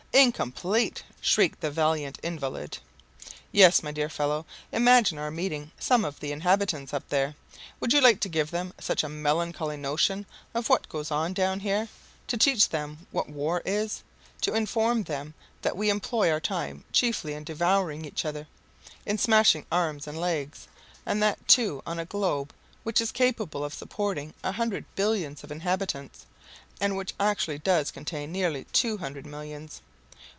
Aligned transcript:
"Incomplete?" 0.13 1.05
shrieked 1.21 1.61
the 1.61 1.71
valiant 1.71 2.19
invalid. 2.21 2.79
"Yes, 3.53 3.81
my 3.81 3.93
dear 3.93 4.09
fellow! 4.09 4.45
imagine 4.73 5.17
our 5.17 5.31
meeting 5.31 5.71
some 5.79 6.03
of 6.03 6.19
the 6.19 6.33
inhabitants 6.33 6.93
up 6.93 7.07
there! 7.07 7.33
Would 7.79 7.93
you 7.93 8.01
like 8.01 8.19
to 8.19 8.27
give 8.29 8.51
them 8.51 8.73
such 8.77 9.05
a 9.05 9.09
melancholy 9.09 9.77
notion 9.77 10.25
of 10.53 10.67
what 10.67 10.89
goes 10.89 11.11
on 11.11 11.31
down 11.31 11.61
here? 11.61 11.87
to 12.27 12.35
teach 12.35 12.67
them 12.67 13.07
what 13.11 13.29
war 13.29 13.61
is, 13.63 14.03
to 14.41 14.53
inform 14.53 15.03
them 15.03 15.33
that 15.61 15.77
we 15.77 15.89
employ 15.89 16.29
our 16.29 16.41
time 16.41 16.83
chiefly 16.91 17.31
in 17.33 17.45
devouring 17.45 18.03
each 18.03 18.25
other, 18.25 18.47
in 19.05 19.17
smashing 19.17 19.65
arms 19.71 20.07
and 20.07 20.19
legs, 20.19 20.67
and 21.05 21.23
that 21.23 21.47
too 21.47 21.81
on 21.85 21.99
a 21.99 22.05
globe 22.05 22.53
which 22.83 22.99
is 22.99 23.13
capable 23.13 23.63
of 23.63 23.73
supporting 23.73 24.33
a 24.43 24.51
hundred 24.51 24.83
billions 24.95 25.41
of 25.41 25.53
inhabitants, 25.53 26.25
and 26.81 26.97
which 26.97 27.13
actually 27.17 27.57
does 27.57 27.91
contain 27.91 28.29
nearly 28.29 28.65
two 28.73 28.97
hundred 28.97 29.25
millions? 29.25 29.79